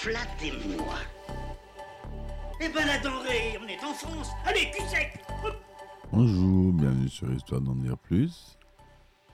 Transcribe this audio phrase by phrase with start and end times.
[0.00, 0.94] Flattez-moi.
[2.58, 4.30] Eh ben la denrée, on est en France.
[4.46, 5.12] Allez, cul sec
[6.10, 8.56] Bonjour, bienvenue sur Histoire d'en dire plus.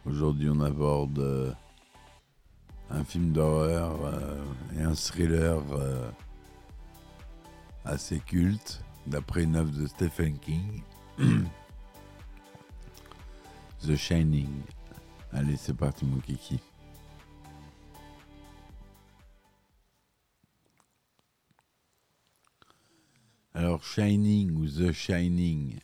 [0.05, 1.53] Aujourd'hui, on aborde euh,
[2.91, 4.43] un film d'horreur euh,
[4.77, 6.11] et un thriller euh,
[7.85, 10.83] assez culte, d'après une œuvre de Stephen King.
[13.87, 14.51] The Shining.
[15.33, 16.59] Allez, c'est parti, mon kiki.
[23.57, 25.79] Alors, Shining ou The Shining,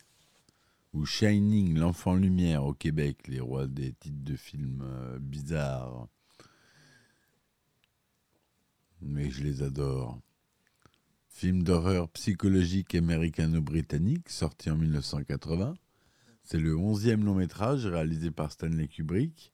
[0.93, 6.07] ou Shining, l'enfant lumière au Québec, les rois des titres de films euh, bizarres.
[9.01, 10.21] Mais je les adore.
[11.29, 15.73] Film d'horreur psychologique américano-britannique, sorti en 1980.
[16.43, 19.51] C'est le onzième long métrage réalisé par Stanley Kubrick,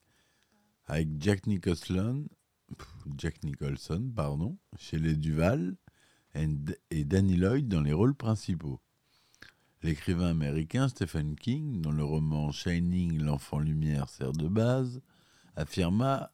[0.87, 2.25] avec Jack Nicholson,
[3.17, 5.77] Jack Nicholson pardon, chez les Duval
[6.35, 8.79] et Danny Lloyd dans les rôles principaux.
[9.81, 15.01] L'écrivain américain Stephen King, dont le roman Shining, l'enfant lumière sert de base,
[15.55, 16.31] affirma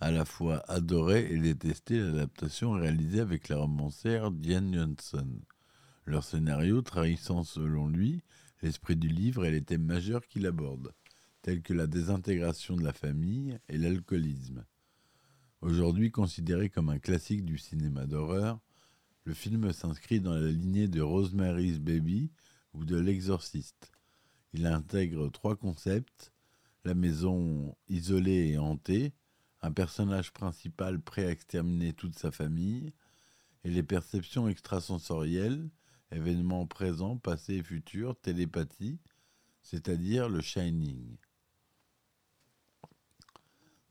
[0.00, 5.28] à la fois adorer et détester l'adaptation réalisée avec la romancière Diane Johnson.
[6.04, 8.22] Leur scénario trahissant selon lui
[8.62, 10.92] l'esprit du livre et les thèmes majeurs qu'il aborde,
[11.42, 14.64] tels que la désintégration de la famille et l'alcoolisme.
[15.60, 18.60] Aujourd'hui considéré comme un classique du cinéma d'horreur,
[19.26, 22.30] le film s'inscrit dans la lignée de Rosemary's Baby
[22.72, 23.90] ou de L'Exorciste.
[24.52, 26.32] Il intègre trois concepts
[26.84, 29.12] la maison isolée et hantée,
[29.62, 32.92] un personnage principal prêt à exterminer toute sa famille,
[33.64, 35.68] et les perceptions extrasensorielles,
[36.12, 39.00] événements présents, passés et futurs, télépathie,
[39.62, 41.16] c'est-à-dire le Shining.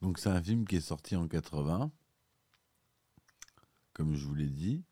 [0.01, 1.91] Donc c'est un film qui est sorti en 80,
[3.91, 4.85] comme je vous l'ai dit.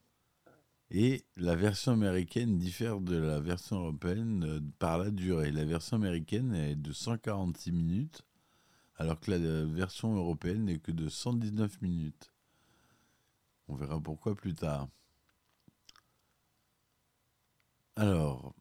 [0.95, 5.51] Et la version américaine diffère de la version européenne euh, par la durée.
[5.51, 8.21] La version américaine est de 146 minutes,
[8.97, 12.31] alors que la version européenne n'est que de 119 minutes.
[13.67, 14.87] On verra pourquoi plus tard.
[17.95, 18.53] Alors,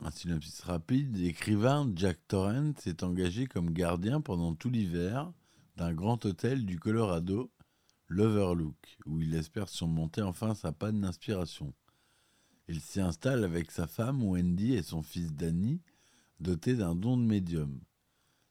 [0.00, 1.16] un synopsis rapide.
[1.16, 5.32] L'écrivain Jack Torrance s'est engagé comme gardien pendant tout l'hiver
[5.76, 7.52] d'un grand hôtel du Colorado
[8.08, 11.72] l'Overlook, où il espère surmonter enfin sa panne d'inspiration.
[12.68, 15.80] Il s'y installe avec sa femme Wendy et son fils Danny,
[16.40, 17.80] doté d'un don de médium.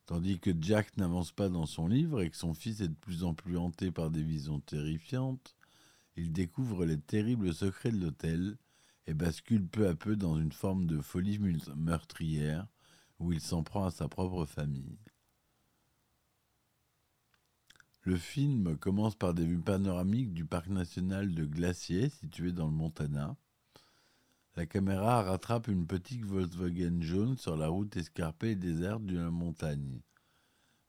[0.06, 3.24] Tandis que Jack n'avance pas dans son livre et que son fils est de plus
[3.24, 5.56] en plus hanté par des visions terrifiantes,
[6.16, 8.58] il découvre les terribles secrets de l'hôtel
[9.06, 11.40] et bascule peu à peu dans une forme de folie
[11.76, 12.68] meurtrière
[13.20, 14.98] où il s'en prend à sa propre famille.
[18.08, 22.72] Le film commence par des vues panoramiques du parc national de Glacier, situé dans le
[22.72, 23.36] Montana.
[24.56, 29.30] La caméra rattrape une petite Volkswagen jaune sur la route escarpée et déserte de la
[29.30, 30.00] montagne.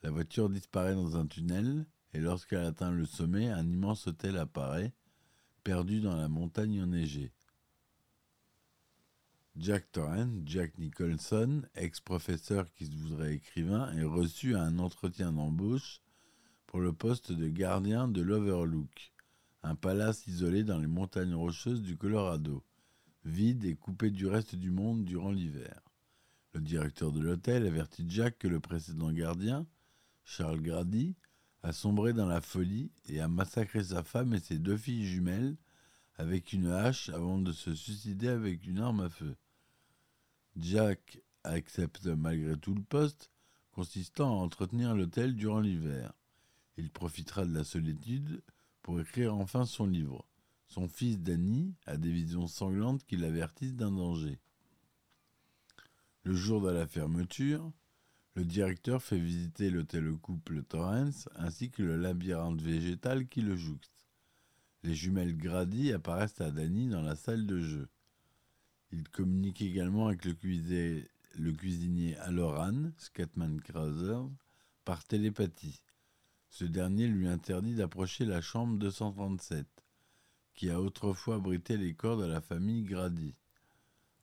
[0.04, 4.94] La voiture disparaît dans un tunnel et lorsqu'elle atteint le sommet, un immense hôtel apparaît,
[5.64, 7.32] perdu dans la montagne enneigée.
[9.56, 16.00] Jack Torrance, Jack Nicholson, ex-professeur qui se voudrait écrivain, est reçu à un entretien d'embauche
[16.68, 19.14] pour le poste de gardien de l'Overlook,
[19.62, 22.62] un palace isolé dans les montagnes rocheuses du Colorado,
[23.24, 25.80] vide et coupé du reste du monde durant l'hiver.
[26.52, 29.66] Le directeur de l'hôtel avertit Jack que le précédent gardien,
[30.24, 31.16] Charles Grady,
[31.62, 35.56] a sombré dans la folie et a massacré sa femme et ses deux filles jumelles
[36.16, 39.36] avec une hache avant de se suicider avec une arme à feu.
[40.54, 43.30] Jack accepte malgré tout le poste
[43.72, 46.12] consistant à entretenir l'hôtel durant l'hiver.
[46.78, 48.40] Il profitera de la solitude
[48.82, 50.24] pour écrire enfin son livre.
[50.68, 54.38] Son fils Danny a des visions sanglantes qui l'avertissent d'un danger.
[56.22, 57.72] Le jour de la fermeture,
[58.34, 63.56] le directeur fait visiter l'hôtel au couple Torrance ainsi que le labyrinthe végétal qui le
[63.56, 64.06] jouxte.
[64.84, 67.88] Les jumelles Grady apparaissent à Danny dans la salle de jeu.
[68.92, 70.32] Il communique également avec le,
[71.52, 74.30] cuisinier, Aloran, Scatman Crothers,
[74.84, 75.82] par télépathie.
[76.48, 79.66] Ce dernier lui interdit d'approcher la chambre 237,
[80.54, 83.34] qui a autrefois abrité les corps de la famille Grady.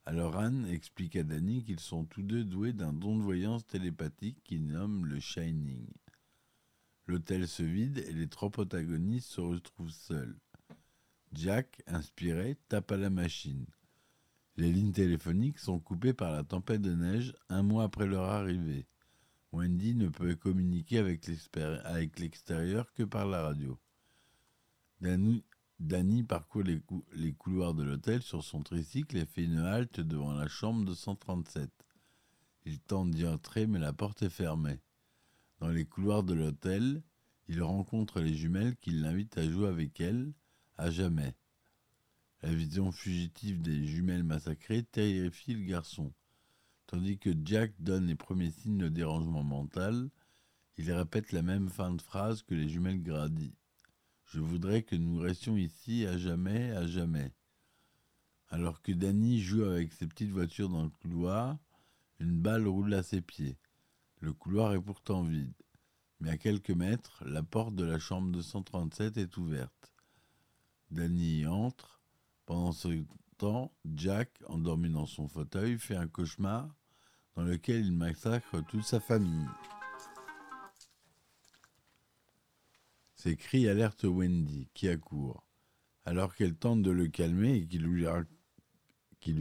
[0.06, 4.44] Alors Anne explique à Danny qu'ils sont tous deux doués d'un don de voyance télépathique
[4.44, 5.88] qu'il nomme le Shining.
[7.08, 10.38] L'hôtel se vide et les trois protagonistes se retrouvent seuls.
[11.34, 13.66] Jack, inspiré, tape à la machine.
[14.58, 18.88] Les lignes téléphoniques sont coupées par la tempête de neige un mois après leur arrivée.
[19.56, 23.80] Wendy ne peut communiquer avec l'extérieur que par la radio.
[25.00, 26.82] Danny, parcourt les,
[27.14, 31.70] les, couloirs de l'hôtel sur son tricycle et fait une halte devant la chambre 237.
[32.66, 34.82] Il tente d'y entrer mais la porte est fermée.
[35.60, 37.02] Dans les couloirs de l'hôtel,
[37.48, 40.34] il rencontre les jumelles qui l'invitent à jouer avec elles
[40.78, 41.34] à jamais.
[42.42, 46.12] La vision fugitive des jumelles massacrées terrifie le garçon.
[46.88, 50.10] Tandis que Jack donne les premiers signes de dérangement mental,
[50.78, 53.56] il répète la même fin de phrase que les jumelles Grady.
[54.26, 57.34] Je voudrais que nous restions ici à jamais, à jamais.
[58.50, 61.58] Alors que Danny joue avec ses petites voitures dans le couloir,
[62.20, 63.58] une balle roule à ses pieds.
[64.20, 65.54] Le couloir est pourtant vide.
[66.20, 69.94] Mais à quelques mètres, la porte de la chambre 237 est ouverte.
[70.92, 72.02] Danny y entre.
[72.46, 72.90] Pendant ce
[73.94, 76.70] Jack, endormi dans son fauteuil, fait un cauchemar
[77.36, 79.48] dans lequel il massacre toute sa famille.
[83.16, 85.46] Ces cris alertent Wendy, qui accourt,
[86.06, 88.08] alors qu'elle tente de le calmer et qu'il lui,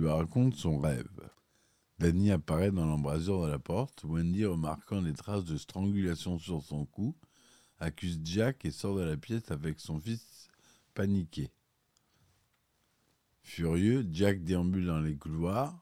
[0.06, 1.31] raconte son rêve.
[1.99, 4.02] Danny apparaît dans l'embrasure de la porte.
[4.02, 7.14] Wendy, remarquant des traces de strangulation sur son cou,
[7.79, 10.49] accuse Jack et sort de la pièce avec son fils
[10.94, 11.52] paniqué.
[13.44, 15.79] Furieux, Jack déambule dans les couloirs.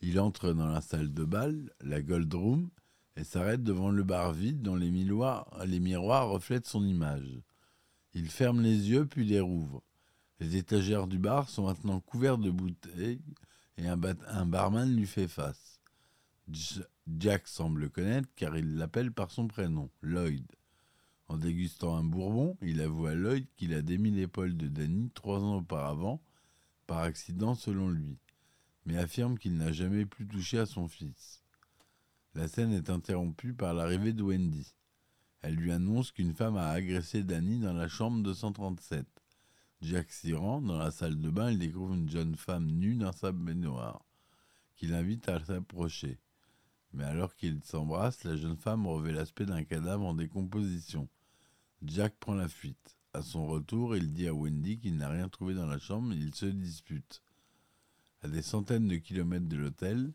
[0.00, 2.70] Il entre dans la salle de bal, la Gold Room,
[3.16, 7.40] et s'arrête devant le bar vide dont les miroirs, reflètent son image.
[8.14, 9.82] Il ferme les yeux puis les rouvre.
[10.40, 13.20] Les étagères du bar sont maintenant couvertes de bouteilles
[13.76, 15.80] et un, un barman lui fait face.
[17.18, 20.46] Jack semble le connaître car il l'appelle par son prénom, Lloyd.
[21.28, 25.40] En dégustant un bourbon, il avoue à Lloyd qu'il a démis l'épaule de Danny trois
[25.40, 26.20] ans auparavant,
[26.86, 28.18] par accident selon lui,
[28.86, 31.42] mais affirme qu'il n'a jamais plus touché à son fils.
[32.34, 34.74] La scène est interrompue par l'arrivée de Wendy.
[35.42, 39.06] Elle lui annonce qu'une femme a agressé Danny dans la chambre 237.
[39.82, 40.62] Jack s'y rend.
[40.62, 44.04] Dans la salle de bain, il découvre une jeune femme nue dans sa baignoire,
[44.76, 46.20] qui l'invite à s'approcher.
[46.92, 51.08] Mais alors qu'ils s'embrassent, la jeune femme revêt l'aspect d'un cadavre en décomposition.
[51.82, 52.96] Jack prend la fuite.
[53.14, 56.16] À son retour, il dit à Wendy qu'il n'a rien trouvé dans la chambre et
[56.16, 57.22] ils se disputent.
[58.22, 60.14] À des centaines de kilomètres de l'hôtel,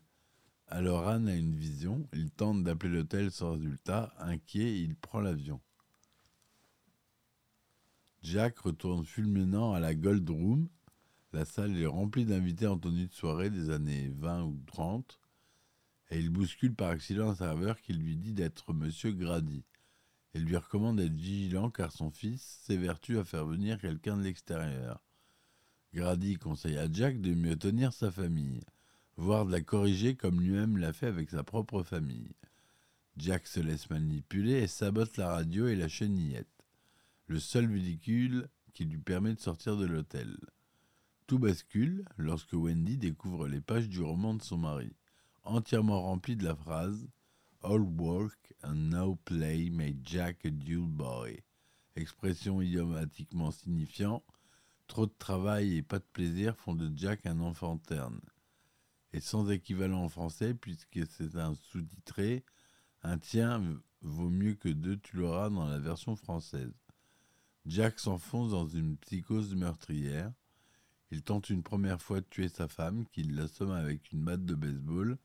[0.66, 5.60] alors Anne a une vision, il tente d'appeler l'hôtel sans résultat, inquiet, il prend l'avion.
[8.22, 10.68] Jack retourne fulminant à la Gold Room.
[11.32, 15.20] La salle est remplie d'invités en de soirée des années 20 ou 30,
[16.10, 19.62] et il bouscule par accident un serveur qui lui dit d'être Monsieur Grady.
[20.34, 25.02] Il lui recommande d'être vigilant car son fils s'évertue à faire venir quelqu'un de l'extérieur.
[25.94, 28.60] Grady conseille à Jack de mieux tenir sa famille
[29.18, 32.30] voire de la corriger comme lui-même l'a fait avec sa propre famille.
[33.16, 36.64] Jack se laisse manipuler et sabote la radio et la chenillette,
[37.26, 40.38] le seul véhicule qui lui permet de sortir de l'hôtel.
[41.26, 44.94] Tout bascule lorsque Wendy découvre les pages du roman de son mari,
[45.42, 47.08] entièrement remplies de la phrase
[47.62, 51.42] All work and no play made Jack a dull boy,
[51.96, 54.22] expression idiomatiquement signifiant
[54.86, 58.20] Trop de travail et pas de plaisir font de Jack un enfant terne
[59.12, 62.44] et sans équivalent en français puisque c'est un sous-titré.
[63.02, 63.62] Un tien
[64.02, 66.74] vaut mieux que deux, tu l'auras dans la version française.
[67.66, 70.32] Jack s'enfonce dans une psychose meurtrière.
[71.10, 74.54] Il tente une première fois de tuer sa femme, qu'il l'assomme avec une batte de
[74.54, 75.18] baseball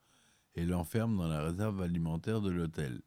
[0.56, 3.02] et l'enferme dans la réserve alimentaire de l'hôtel.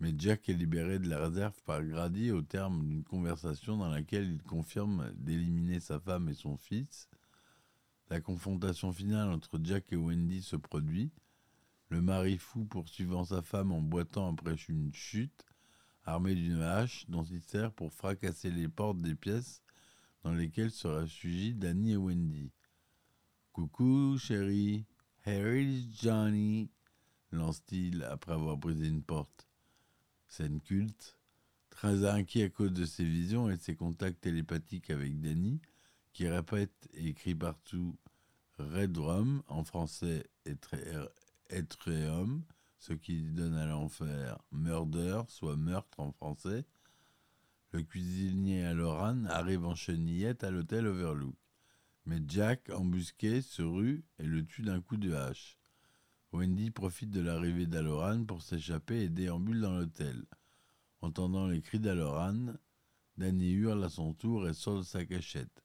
[0.00, 4.30] Mais Jack est libéré de la réserve par Grady au terme d'une conversation dans laquelle
[4.30, 7.08] il confirme d'éliminer sa femme et son fils
[8.08, 11.10] la confrontation finale entre Jack et Wendy se produit.
[11.88, 15.44] Le mari fou poursuivant sa femme en boitant après une chute,
[16.04, 19.62] armé d'une hache dont il sert pour fracasser les portes des pièces
[20.22, 22.52] dans lesquelles se réfugient Danny et Wendy.
[23.52, 24.84] Coucou, chérie.
[25.28, 26.70] Is Johnny,
[27.32, 29.48] lance-t-il après avoir brisé une porte.
[30.28, 31.18] Scène culte.
[31.68, 35.60] Très inquiet à cause de ses visions et ses contacts télépathiques avec Danny,
[36.12, 37.98] qui répète et écrit partout
[38.58, 40.30] Red Rum, en français
[41.50, 42.42] Etreum,
[42.78, 46.64] ce qui donne à l'enfer Murder, soit meurtre en français,
[47.72, 51.34] le cuisinier Halloran arrive en chenillette à l'hôtel Overlook.
[52.06, 55.58] Mais Jack, embusqué, se rue et le tue d'un coup de hache.
[56.32, 60.24] Wendy profite de l'arrivée d'Halloran pour s'échapper et déambule dans l'hôtel.
[61.00, 62.54] Entendant les cris d'Halloran,
[63.16, 65.64] Danny hurle à son tour et sort de sa cachette.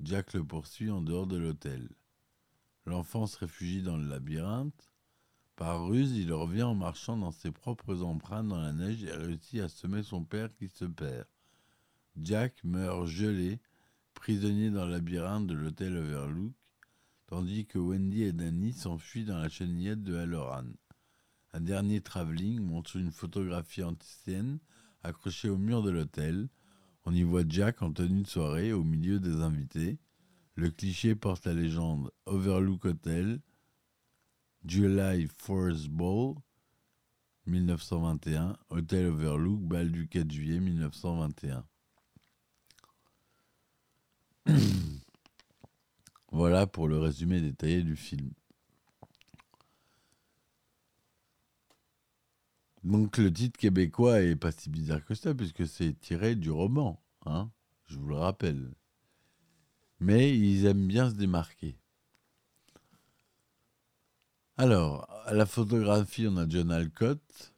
[0.00, 1.88] Jack le poursuit en dehors de l'hôtel.
[2.86, 4.90] L'enfant se réfugie dans le labyrinthe.
[5.56, 9.60] Par ruse, il revient en marchant dans ses propres empreintes dans la neige et réussit
[9.60, 11.26] à semer son père qui se perd.
[12.20, 13.60] Jack meurt gelé,
[14.14, 16.52] prisonnier dans le labyrinthe de l'hôtel Overlook,
[17.26, 20.64] tandis que Wendy et Danny s'enfuient dans la chenillette de Halloran.
[21.52, 24.58] Un dernier travelling montre une photographie ancienne
[25.02, 26.48] accrochée au mur de l'hôtel.
[27.04, 29.98] On y voit Jack en tenue de soirée au milieu des invités.
[30.56, 33.40] Le cliché porte la légende Overlook Hotel,
[34.64, 36.34] July 4th Ball,
[37.46, 41.64] 1921, Hotel Overlook, bal du 4 juillet 1921.
[46.32, 48.30] voilà pour le résumé détaillé du film.
[52.82, 57.02] Donc le titre québécois est pas si bizarre que ça, puisque c'est tiré du roman,
[57.24, 57.50] hein,
[57.86, 58.74] je vous le rappelle.
[60.00, 61.78] Mais ils aiment bien se démarquer.
[64.56, 67.54] Alors, à la photographie, on a John Alcott.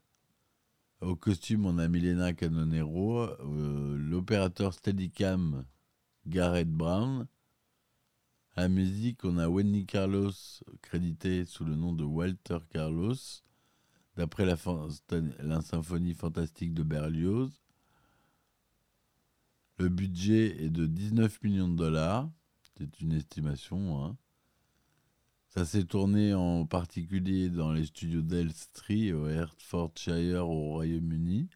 [1.00, 3.25] Au costume, on a Milena Canonero.
[3.25, 5.64] Euh, L'opérateur Steadicam,
[6.26, 7.26] Garrett Brown.
[8.54, 10.33] À la musique, on a Wendy Carlos,
[10.83, 13.14] crédité sous le nom de Walter Carlos,
[14.16, 14.56] d'après la,
[15.61, 17.61] symphonie fantastique de Berlioz.
[19.78, 22.30] Le budget est de 19 millions de dollars.
[22.78, 24.02] C'est une estimation.
[24.02, 24.16] Hein.
[25.49, 31.49] Ça s'est tourné en particulier dans les studios d'Elstree au Hertfordshire au Royaume-Uni.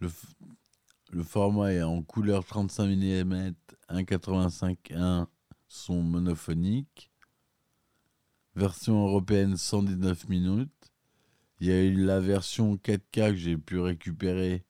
[0.00, 0.10] Le,
[1.12, 3.54] le, format est en couleur 35 mm,
[3.90, 5.26] 1,85
[5.68, 7.10] son monophonique.
[8.54, 10.92] Version européenne 119 minutes.
[11.60, 14.64] Il y a eu la version 4K que j'ai pu récupérer,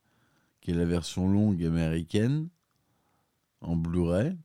[0.60, 2.48] qui est la version longue américaine,
[3.60, 4.36] en Blu-ray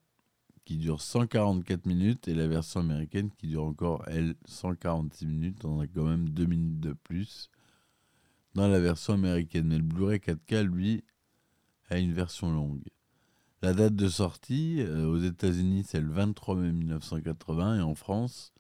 [0.66, 5.66] qui dure 144 minutes et la version américaine qui dure encore, elle, 146 minutes.
[5.66, 7.50] On a quand même 2 minutes de plus
[8.54, 9.68] dans la version américaine.
[9.68, 11.04] Mais le Blu-ray 4K, lui,
[11.92, 12.84] a une version longue.
[13.62, 18.54] La date de sortie euh, aux États-Unis, c'est le 23 mai 1980 et en France,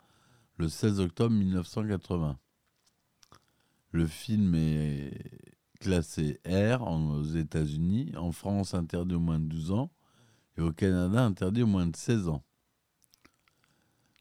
[0.58, 2.38] le 16 octobre 1980.
[3.92, 5.18] Le film est
[5.80, 9.92] classé R aux États-Unis, en France interdit au moins de 12 ans
[10.58, 12.44] et au Canada interdit au moins de 16 ans.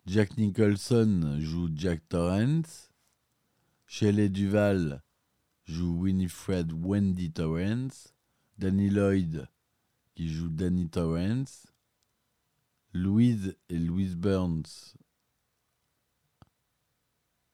[0.07, 2.91] Jack Nicholson joue Jack Torrance.
[3.87, 5.03] Shelley Duval
[5.65, 8.15] joue Winifred Wendy Torrance.
[8.61, 9.49] Danny Lloyd
[10.15, 11.67] qui joue Danny Torrance.
[12.93, 14.97] Louise et Louise Burns,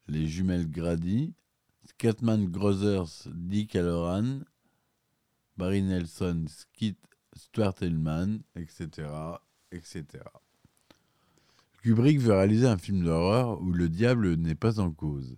[0.08, 1.32] les jumelles Grady.
[1.84, 4.40] Scatman Grothers, Dick Halloran.
[5.56, 6.98] Barry Nelson, Skit
[7.36, 9.08] Stuart Hellman, etc.,
[9.70, 10.24] etc.
[11.82, 15.36] Kubrick veut réaliser un film d'horreur où le diable n'est pas en cause.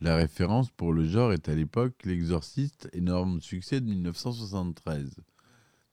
[0.00, 5.16] La référence pour le genre est à l'époque L'Exorciste, énorme succès de 1973.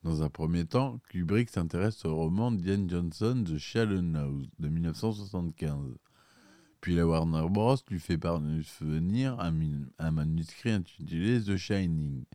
[0.04, 5.98] Dans un premier temps, Kubrick s'intéresse au roman d'Ian Johnson The Shallow House de 1975.
[6.82, 7.78] Puis la Warner Bros.
[7.90, 9.54] lui fait parvenir un,
[9.98, 12.26] un manuscrit intitulé The Shining,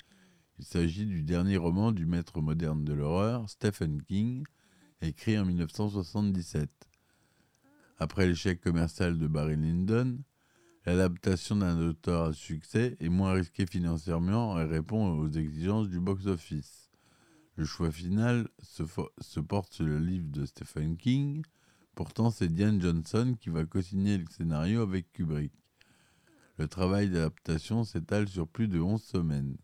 [0.61, 4.45] il s'agit du dernier roman du maître moderne de l'horreur, Stephen King,
[5.01, 6.69] écrit en 1977.
[7.99, 10.19] Après l'échec commercial de Barry Lyndon,
[10.87, 16.91] l'adaptation d'un auteur à succès est moins risquée financièrement et répond aux exigences du box-office.
[17.57, 21.45] Le choix final se, porte sur le livre de Stephen King.
[21.95, 25.53] Pourtant, c'est Diane Johnson qui va co-signer le scénario avec Kubrick.
[26.57, 29.57] Le travail d'adaptation s'étale sur plus de 11 semaines.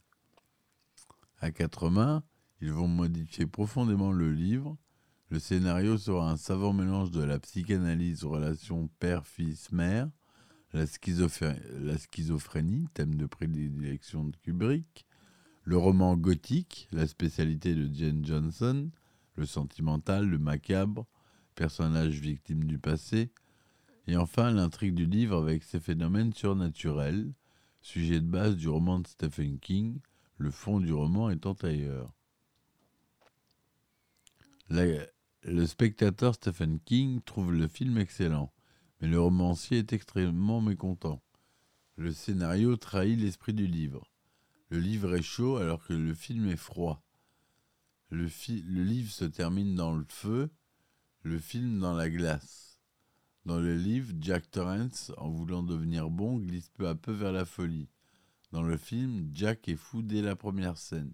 [1.38, 2.22] À quatre mains,
[2.60, 4.76] ils vont modifier profondément le livre.
[5.30, 10.10] Le scénario sera un savant mélange de la psychanalyse, relation père-fils-mère,
[10.76, 15.06] la, schizophrénie, thème de prédilection de Kubrick,
[15.64, 18.90] le roman gothique, la spécialité de Jane Johnson,
[19.36, 21.06] le sentimental, le macabre,
[21.54, 23.32] personnage victime du passé,
[24.06, 27.32] et enfin l'intrigue du livre avec ses phénomènes surnaturels,
[27.80, 29.98] sujet de base du roman de Stephen King,
[30.36, 32.12] le fond du roman étant ailleurs.
[34.68, 38.52] le spectateur Stephen King trouve le film excellent,
[39.00, 41.22] mais le romancier est extrêmement mécontent.
[41.96, 44.06] Le scénario trahit l'esprit du livre.
[44.68, 47.02] Le livre est chaud alors que le film est froid.
[48.10, 48.28] Le,
[48.82, 50.50] livre se termine dans le feu,
[51.22, 52.80] le film dans la glace.
[53.44, 57.44] Dans le livre, Jack Torrance, en voulant devenir bon, glisse peu à peu vers la
[57.44, 57.88] folie.
[58.52, 61.12] Dans le film, Jack est fou dès la première scène.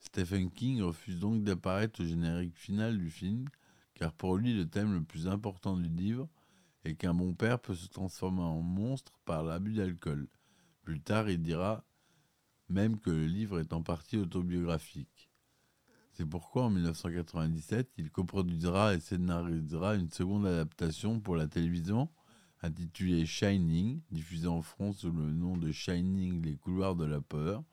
[0.00, 3.48] Stephen King refuse donc d'apparaître au générique final du film,
[3.94, 6.28] car pour lui le thème le plus important du livre
[6.84, 10.28] est qu'un bon père peut se transformer en monstre par l'abus d'alcool.
[10.82, 11.84] Plus tard, il dira
[12.68, 15.30] même que le livre est en partie autobiographique.
[16.12, 22.08] C'est pourquoi en 1997, il coproduira et scénarisera une seconde adaptation pour la télévision
[22.62, 27.64] intitulée Shining, diffusée en France sous le nom de Shining les couloirs de la peur,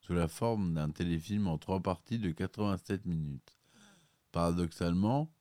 [0.00, 3.56] sous la forme d'un téléfilm en trois parties de 87 minutes.
[4.32, 5.32] Paradoxalement,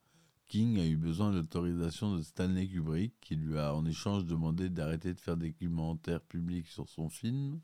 [0.48, 4.70] King a eu besoin de l'autorisation de Stanley Kubrick, qui lui a en échange demandé
[4.70, 7.60] d'arrêter de faire des commentaires publics sur son film.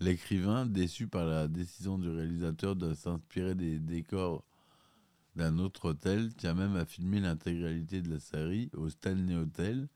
[0.00, 4.44] L'écrivain, déçu par la décision du réalisateur de s'inspirer des décors
[5.36, 9.88] d'un autre hôtel, tient même à filmer l'intégralité de la série au Stanley Hotel,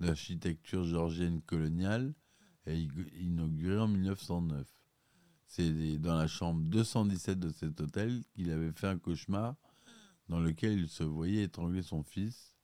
[0.00, 2.14] d'architecture georgienne coloniale,
[2.66, 2.86] et
[3.18, 4.66] inauguré en 1909.
[5.46, 9.56] C'est dans la chambre 217 de cet hôtel qu'il avait fait un cauchemar
[10.32, 12.56] dans lequel il se voyait étrangler son fils,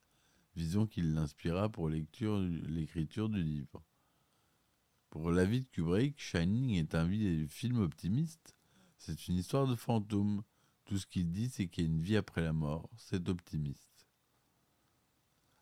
[0.57, 2.39] vision qui l'inspira pour l'écriture
[3.29, 3.85] du livre.
[5.11, 7.07] Pour l'avis de Kubrick, Shining est un
[7.47, 8.57] film optimiste.
[8.97, 10.45] C'est une histoire de fantôme.
[10.87, 12.89] Tout ce qu'il dit, c'est qu'il y a une vie après la mort.
[12.97, 14.09] C'est optimiste.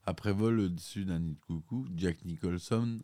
[0.05, 3.01] Après vol au-dessus d'un nid de coucou, Jack Nicholson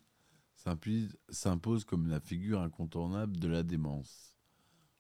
[0.55, 4.32] s'impose comme la figure incontournable de la démence.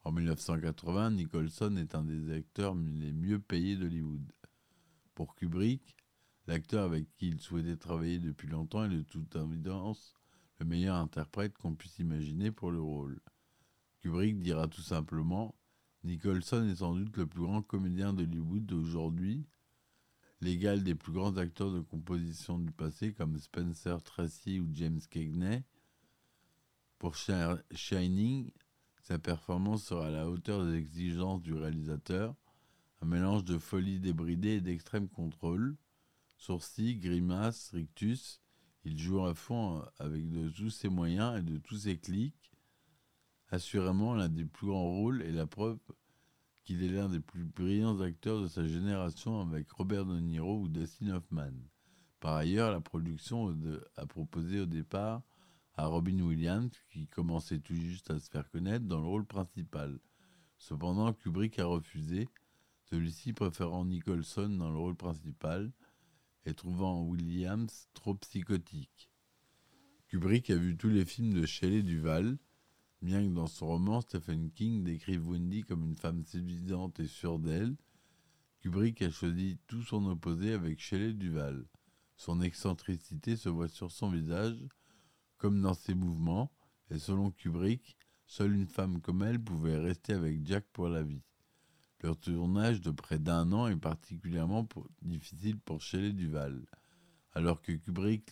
[0.04, 4.32] En 1980, Nicholson est un des acteurs les mieux payés d'Hollywood.
[5.14, 5.96] Pour Kubrick,
[6.46, 10.14] l'acteur avec qui il souhaitait travailler depuis longtemps est de toute évidence
[10.58, 13.20] le meilleur interprète qu'on puisse imaginer pour le rôle.
[14.00, 15.54] Kubrick dira tout simplement
[16.04, 19.46] Nicholson est sans doute le plus grand comédien d'Hollywood d'aujourd'hui,
[20.40, 25.62] l'égal des plus grands acteurs de composition du passé comme Spencer Tracy ou James Cagney.
[26.98, 27.32] Pour Shi-
[27.72, 28.50] Shining,
[29.02, 32.36] sa performance sera à la hauteur des exigences du réalisateur,
[33.00, 35.76] un mélange de folie débridée et d'extrême contrôle.
[36.36, 38.40] Sourcils, grimaces, rictus,
[38.84, 42.52] il joue à fond avec de tous ses moyens et de tous ses clics.
[43.48, 45.78] Assurément l'un des plus grands rôles et la preuve
[46.64, 50.68] qu'il est l'un des plus brillants acteurs de sa génération avec Robert De Niro ou
[50.68, 51.52] Dustin Hoffman.
[52.20, 53.52] Par ailleurs, la production
[53.96, 55.22] a proposé au départ
[55.74, 59.98] à Robin Williams, qui commençait tout juste à se faire connaître, dans le rôle principal.
[60.58, 62.28] Cependant, Kubrick a refusé,
[62.84, 65.72] celui-ci préférant Nicholson dans le rôle principal
[66.44, 69.10] et trouvant Williams trop psychotique.
[70.08, 72.36] Kubrick a vu tous les films de Shelley Duval,
[73.00, 77.38] bien que dans son roman, Stephen King décrive Wendy comme une femme séduisante et sûre
[77.38, 77.74] d'elle.
[78.60, 81.64] Kubrick a choisi tout son opposé avec Shelley Duval.
[82.16, 84.62] Son excentricité se voit sur son visage,
[85.42, 86.52] comme dans ses mouvements,
[86.88, 91.24] et selon Kubrick, seule une femme comme elle pouvait rester avec Jack pour la vie.
[92.00, 94.68] Leur tournage de près d'un an est particulièrement
[95.02, 96.64] difficile pour Shelley Duval.
[97.32, 98.30] Alors que Kubrick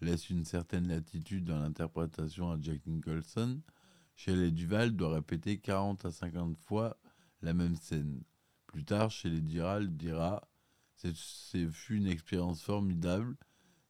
[0.00, 3.60] laisse une certaine latitude dans l'interprétation à Jack Nicholson,
[4.16, 6.96] Shelley Duval doit répéter 40 à 50 fois
[7.42, 8.22] la même scène.
[8.66, 10.48] Plus tard, Shelley Duval dira
[10.94, 13.36] C'est- Ce fut une expérience formidable,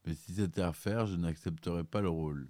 [0.04, 2.48] mais si c'était à refaire, je n'accepterais pas le rôle.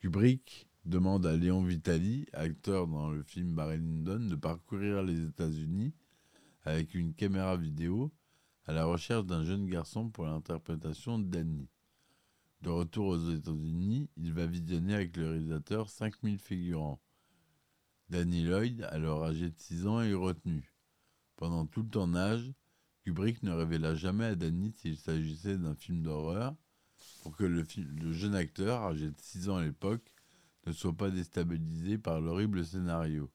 [0.00, 5.92] Kubrick demande à Léon Vitali, acteur dans le film Barry Lyndon, de parcourir les États-Unis
[6.64, 8.12] avec une caméra vidéo
[8.66, 11.68] à la recherche d'un jeune garçon pour l'interprétation Danny.
[12.60, 17.00] De retour aux États-Unis, il va visionner avec le réalisateur 5000 figurants.
[18.10, 20.74] Danny Lloyd, alors âgé de 6 ans, est retenu.
[21.36, 22.52] Pendant tout le tournage,
[23.08, 26.54] Kubrick ne révéla jamais à Danny s'il s'agissait d'un film d'horreur
[27.22, 27.64] pour que le,
[28.12, 30.12] jeune acteur, âgé de 6 ans à l'époque,
[30.66, 33.32] ne soit pas déstabilisé par l'horrible scénario.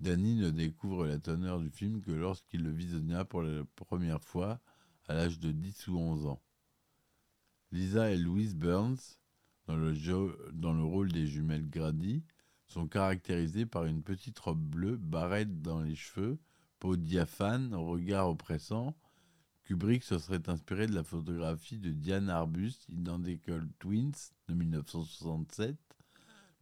[0.00, 4.60] Danny ne découvre la teneur du film que lorsqu'il le visionna pour la première fois
[5.06, 6.42] à l'âge de 10 ou 11 ans.
[7.70, 9.20] Lisa et Louise Burns,
[9.68, 9.94] dans le,
[10.52, 12.24] dans le rôle des jumelles Grady,
[12.66, 16.40] sont caractérisées par une petite robe bleue, barrette dans les cheveux,
[16.84, 18.94] peau diaphane, regard oppressant.
[19.62, 25.78] Kubrick se serait inspiré de la photographie de Diane Arbus, Identical Twins, de 1967,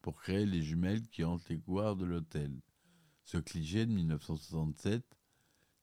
[0.00, 2.52] pour créer les jumelles qui hantent les couloirs de l'hôtel.
[3.24, 5.02] Ce cliché de 1967,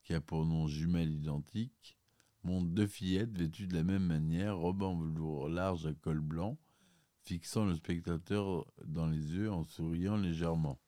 [0.04, 1.98] qui a pour nom jumelles identiques,
[2.46, 6.58] montre deux fillettes vêtues de la même manière, robe en velours large à col blanc,
[7.26, 10.80] fixant le spectateur dans les yeux en souriant légèrement.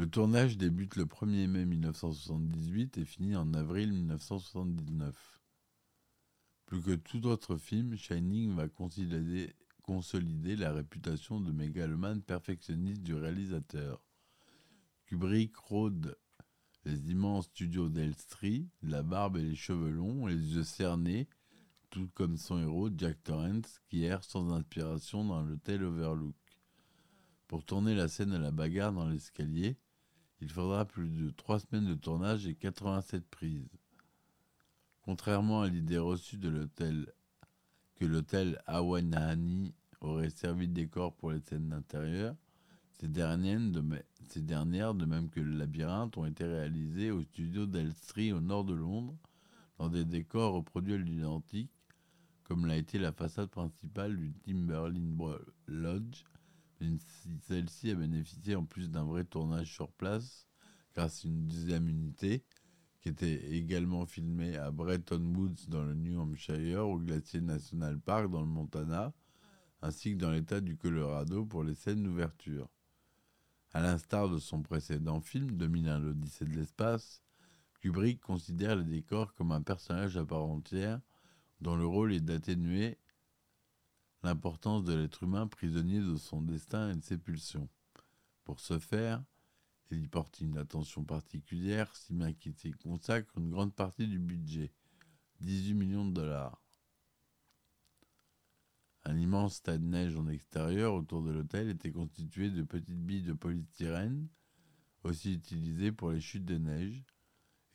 [0.00, 5.42] Le tournage débute le 1er mai 1978 et finit en avril 1979.
[6.64, 14.02] Plus que tout autre film, Shining va consolider, la réputation de mégalomane perfectionniste du réalisateur.
[15.04, 16.16] Kubrick rôde
[16.86, 21.28] les immenses studios d'Elstree, la barbe et les cheveux longs, les yeux cernés,
[21.90, 26.36] tout comme son héros Jack Torrance, qui erre sans inspiration dans l'hôtel Overlook.
[27.48, 29.76] Pour tourner la scène à la bagarre dans l'escalier,
[30.40, 33.68] il faudra plus de trois semaines de tournage et 87 prises.
[35.02, 37.12] Contrairement à l'idée reçue de l'hôtel
[37.96, 42.34] que l'hôtel Awanahani aurait servi de décor pour les scènes d'intérieur,
[43.00, 43.60] ces dernières,
[44.94, 49.16] de, même que le labyrinthe, ont été réalisées au studio d'Elstree au nord de Londres,
[49.78, 51.70] dans des décors reproduits à l'identique,
[52.44, 55.16] comme l'a été la façade principale du Timberlin
[55.66, 56.24] Lodge.
[57.46, 60.46] Celle-ci a bénéficié en plus d'un vrai tournage sur place,
[60.94, 62.44] grâce à une deuxième unité,
[63.00, 68.30] qui était également filmée à Bretton Woods dans le New Hampshire, au Glacier National Park
[68.30, 69.12] dans le Montana,
[69.82, 72.68] ainsi que dans l'État du Colorado pour les scènes d'ouverture.
[73.72, 77.22] À l'instar de son précédent film, 2001 l'Odyssée de l'espace,
[77.80, 81.00] Kubrick considère les décors comme un personnage à part entière
[81.60, 82.98] dont le rôle est d'atténuer
[84.22, 87.68] l'importance de l'être humain prisonnier de son destin et de ses pulsions.
[88.44, 89.22] Pour ce faire,
[89.90, 94.72] il y porte une attention particulière, si bien s'y consacre une grande partie du budget,
[95.40, 96.62] 18 millions de dollars.
[99.04, 103.22] Un immense tas de neige en extérieur autour de l'hôtel était constitué de petites billes
[103.22, 104.28] de polystyrène,
[105.02, 107.02] aussi utilisées pour les chutes de neige,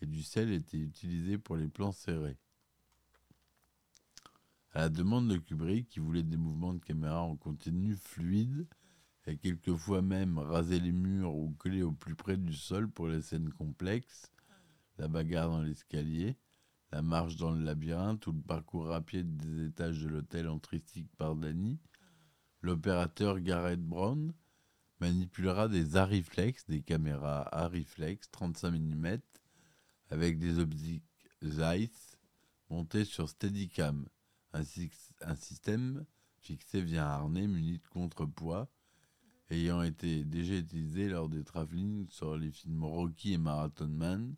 [0.02, 2.38] et du sel était utilisé pour les plans serrés.
[4.76, 8.68] À la demande de Kubrick, qui voulait des mouvements de caméra en continu fluide,
[9.26, 13.22] et quelquefois même raser les murs ou coller au plus près du sol pour les
[13.22, 14.34] scènes complexes,
[14.98, 16.36] la bagarre dans l'escalier,
[16.92, 21.10] la marche dans le labyrinthe ou le parcours rapide des étages de l'hôtel en tristique
[21.18, 21.38] par
[22.62, 24.34] l'opérateur Garrett Brown
[25.00, 29.20] manipulera des Ariflex, des caméras Ariflex 35 mm
[30.10, 31.04] avec des optiques
[31.42, 32.18] Zeiss
[32.70, 34.06] montées sur Steadicam,
[34.56, 36.06] un, système
[36.40, 38.70] fixé via un harnais muni de contrepoids
[39.50, 44.36] ayant été déjà utilisé lors des travelling sur les films Rocky et Marathon Man,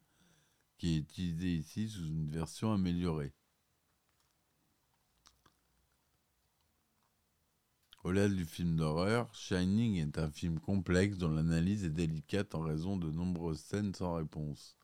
[0.78, 3.34] qui est utilisé ici sous une version améliorée.
[8.04, 12.96] Au-delà du film d'horreur, Shining est un film complexe dont l'analyse est délicate en raison
[12.98, 14.78] de nombreuses scènes sans réponse,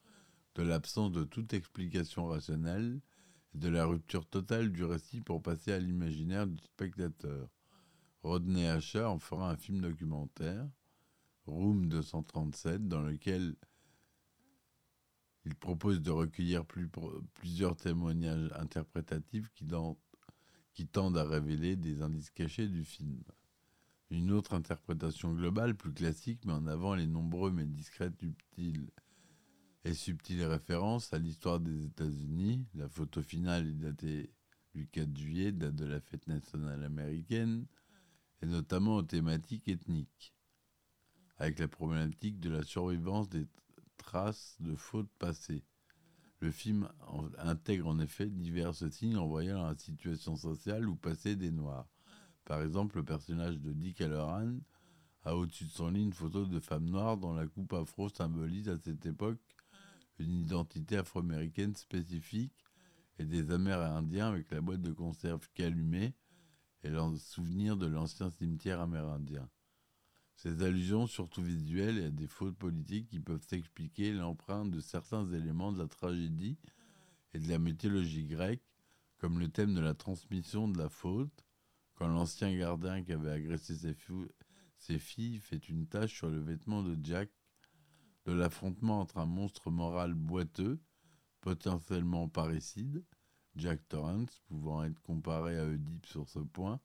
[0.56, 3.00] de l'absence de toute explication rationnelle
[3.54, 7.48] de la rupture totale du récit pour passer à l'imaginaire du spectateur.
[8.24, 10.68] Rodney Asher en fera un film documentaire,
[11.46, 13.56] Room 237, dans lequel
[15.46, 16.90] il propose de recueillir plus,
[17.34, 19.68] plusieurs témoignages interprétatifs qui,
[20.74, 23.22] qui tendent à révéler des indices cachés du film.
[24.10, 28.90] Une autre interprétation globale, plus classique, met en avant les nombreux mais discrètes subtiles
[29.86, 32.66] et subtiles références à l'histoire des États-Unis.
[32.76, 34.32] La photo finale est datée
[34.74, 37.66] du 4 juillet, date de la fête nationale américaine,
[38.42, 40.34] et notamment aux thématiques ethniques,
[41.38, 43.48] avec la problématique de la survivance des
[43.98, 45.64] traces de fautes passées.
[46.40, 46.90] Le film
[47.38, 51.88] intègre en effet divers signes en voyant la situation sociale où passaient des Noirs.
[52.44, 54.56] Par exemple, le personnage de Dick Halloran
[55.24, 58.68] a au-dessus de son lit une photo de femme noire dont la coupe afro symbolise
[58.68, 59.40] à cette époque
[60.20, 62.54] une identité afro-américaine spécifique
[63.20, 66.14] et des Amérindiens avec la boîte de conserve qu'allumée
[66.84, 69.50] et le souvenir de l'ancien cimetière amérindien.
[70.36, 75.26] Ces allusions, surtout visuelles et à des fautes politiques qui peuvent expliquer l'empreinte de certains
[75.32, 76.58] éléments de la tragédie
[77.34, 78.64] et de la mythologie grecque,
[79.20, 81.46] comme le thème de la transmission de la faute,
[81.96, 83.96] quand l'ancien gardien qui avait agressé ses,
[84.78, 87.30] ses, filles fait une tache sur le vêtement de Jack,
[88.26, 90.80] de l'affrontement entre un monstre moral boiteux,
[91.42, 93.04] potentiellement parricide,
[93.56, 96.80] Jack Torrance pouvant être comparé à Oedipe sur ce point,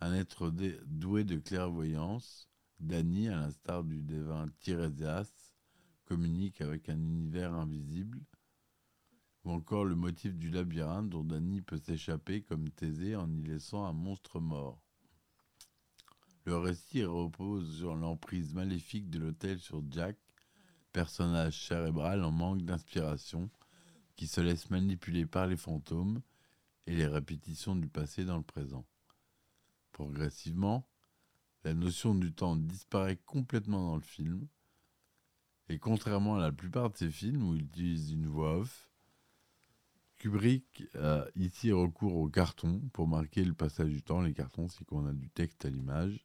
[0.00, 0.52] un être
[0.86, 2.48] doué de clairvoyance,
[2.80, 5.54] Danny, à l'instar du devin Tirésias,
[6.04, 8.20] communique avec un univers invisible,
[9.44, 13.86] ou encore le motif du labyrinthe dont Danny peut s'échapper comme Thésée en y laissant
[13.86, 14.85] un monstre mort.
[16.46, 20.16] Le récit repose sur l'emprise maléfique de l'hôtel sur Jack,
[20.92, 23.50] personnage cérébral en manque d'inspiration,
[24.14, 26.22] qui se laisse manipuler par les fantômes
[26.86, 28.86] et les répétitions du passé dans le présent.
[29.90, 30.86] Progressivement,
[31.64, 34.46] la notion du temps disparaît complètement dans le film,
[35.68, 38.88] et contrairement à la plupart de ses films où il utilise une voix off,
[40.18, 44.22] Kubrick a ici recours au carton pour marquer le passage du temps.
[44.22, 46.24] Les cartons, c'est qu'on a du texte à l'image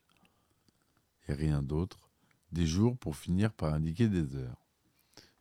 [1.27, 2.09] et rien d'autre.
[2.51, 4.61] Des jours pour finir par indiquer des heures.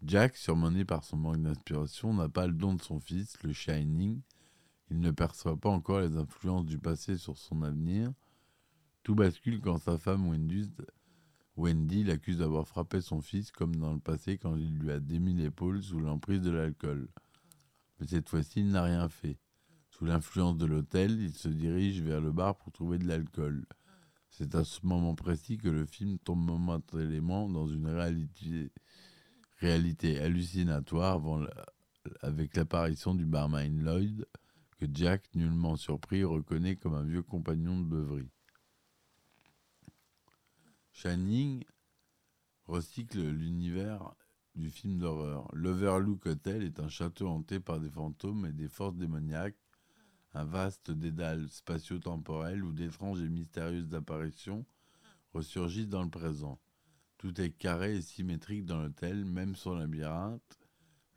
[0.03, 4.21] Jack, surmené par son manque d'inspiration, n'a pas le don de son fils, le Shining.
[4.91, 8.13] Il ne perçoit pas encore les influences du passé sur son avenir.
[9.03, 10.27] Tout bascule quand sa femme
[11.57, 15.35] Wendy, l'accuse d'avoir frappé son fils comme dans le passé quand il lui a démis
[15.35, 17.09] l'épaule sous l'emprise de l'alcool.
[17.99, 19.39] Mais cette fois-ci, il n'a rien fait.
[19.91, 23.67] Sous l'influence de l'hôtel, il se dirige vers le bar pour trouver de l'alcool.
[24.31, 27.89] C'est à ce moment précis que le film tombe momentanément dans une
[29.61, 31.21] réalité, hallucinatoire
[32.23, 34.27] avec l'apparition du barman Lloyd,
[34.79, 38.31] que Jack, nullement surpris, reconnaît comme un vieux compagnon de beuverie.
[40.93, 41.65] Shining
[42.65, 44.15] recycle l'univers
[44.55, 45.49] du film d'horreur.
[45.53, 49.57] L'Overlook Hotel est un château hanté par des fantômes et des forces démoniaques,
[50.33, 54.65] un vaste dédale spatio-temporel où d'étranges et mystérieuses apparitions
[55.33, 56.61] ressurgissent dans le présent.
[57.19, 60.59] Tout est carré et symétrique dans l'hôtel, même son labyrinthe.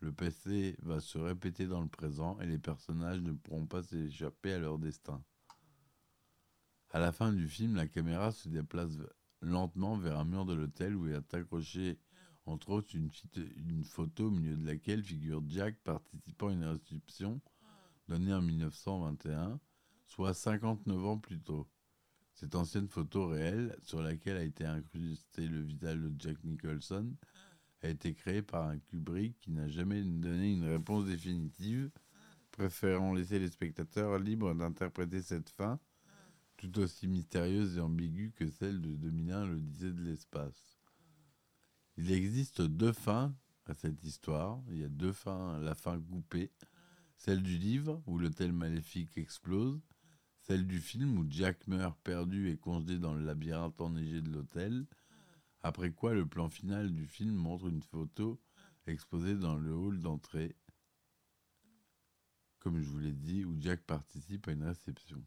[0.00, 4.52] Le PC va se répéter dans le présent et les personnages ne pourront pas s'échapper
[4.52, 5.22] à leur destin.
[6.90, 8.98] À la fin du film, la caméra se déplace
[9.40, 11.98] lentement vers un mur de l'hôtel où est accrochée
[12.46, 17.40] entre autres une photo au milieu de laquelle figure Jack participant à une réception
[18.08, 19.60] donnée en 1921,
[20.06, 21.68] soit 59 ans plus tôt.
[22.34, 27.14] Cette ancienne photo réelle, sur laquelle a été incrusté le visage de Jack Nicholson,
[27.82, 31.90] a été créée par un Kubrick qui n'a jamais donné une réponse définitive,
[32.50, 35.78] préférant laisser les spectateurs libres d'interpréter cette fin,
[36.56, 40.78] tout aussi mystérieuse et ambiguë que celle de 2001, l'Odyssée de l'espace.
[41.96, 43.34] Il existe deux fins
[43.66, 44.60] à cette histoire.
[44.70, 46.50] Il y a deux fins, la fin coupée.
[47.24, 49.80] Celle du livre, où l'hôtel maléfique explose.
[50.40, 54.84] Celle du film, où Jack meurt perdu et congelé dans le labyrinthe enneigé de l'hôtel.
[55.62, 58.38] Après quoi, le plan final du film montre une photo
[58.86, 60.54] exposée dans le hall d'entrée.
[62.58, 65.24] Comme je vous l'ai dit, où Jack participe à une réception.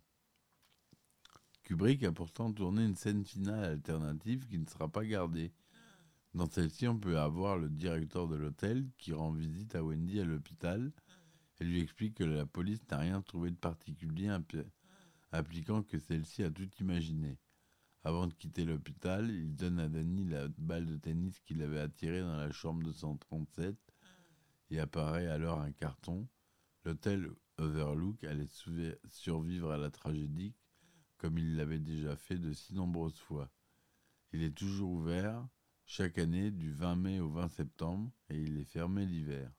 [1.64, 5.52] Kubrick a pourtant tourné une scène finale alternative qui ne sera pas gardée.
[6.36, 10.26] Dans celle-ci, on peut avoir le directeur de l'hôtel qui rend visite à Wendy à
[10.26, 10.92] l'hôpital
[11.60, 14.30] et lui explique que la police n'a rien trouvé de particulier,
[15.32, 17.38] appliquant que celle-ci a tout imaginé.
[18.04, 22.22] Avant de quitter l'hôpital, il donne à Danny la balle de tennis qu'il avait attirée
[22.22, 23.76] dans la chambre 237
[24.70, 26.28] et apparaît alors un carton.
[26.86, 28.48] L'hôtel Overlook allait
[29.10, 30.54] survivre à la tragédie
[31.18, 33.52] comme il l'avait déjà fait de si nombreuses fois.
[34.34, 35.48] Il est toujours ouvert
[35.86, 39.52] chaque année du 20 mai au 20 septembre et il est fermé l'hiver.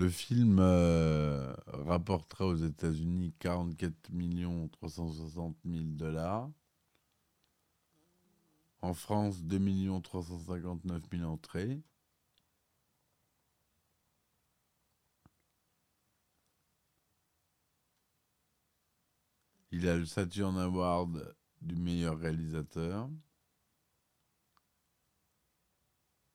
[0.00, 3.92] Le film euh, rapportera aux États-Unis 44
[4.72, 6.50] 360 000 dollars.
[8.80, 11.82] En France, 2 359 000 entrées.
[19.70, 23.10] Il a le Saturn Award du meilleur réalisateur.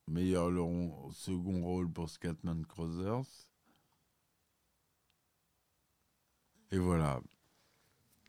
[0.08, 3.26] Meilleur le- second rôle pour Scatman Crothers.
[6.72, 7.22] Et voilà.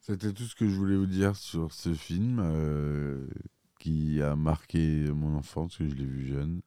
[0.00, 3.26] C'était tout ce que je voulais vous dire sur ce film euh,
[3.80, 6.60] qui a marqué mon enfance, que je l'ai vu jeune.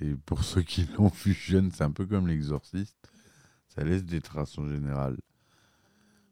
[0.00, 2.98] Et pour ceux qui l'ont vu jeune, c'est un peu comme l'exorciste.
[3.68, 5.16] Ça laisse des traces en général.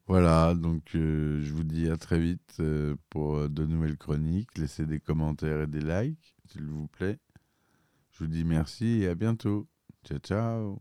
[0.09, 4.59] Voilà, donc euh, je vous dis à très vite euh, pour de nouvelles chroniques.
[4.59, 7.19] Laissez des commentaires et des likes, s'il vous plaît.
[8.11, 9.69] Je vous dis merci et à bientôt.
[10.05, 10.81] Ciao, ciao.